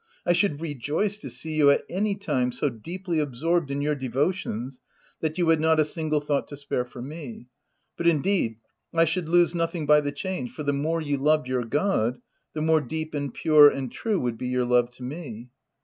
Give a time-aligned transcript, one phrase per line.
[0.25, 4.81] I should rejoice to see you at any time, so deeply absorbed in your devotions
[5.19, 7.49] that you had not a single thought to spare for me.
[7.97, 8.55] But, indeed,
[8.95, 12.19] I should lose nothing by the change, for the more you loved your God
[12.53, 15.51] the more deep and pure and true would be your love to me."